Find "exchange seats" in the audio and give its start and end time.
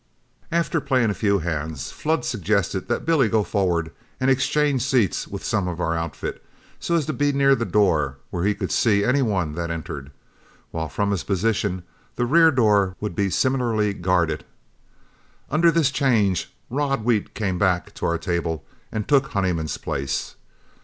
4.31-5.27